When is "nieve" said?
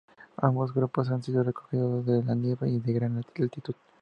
2.33-2.67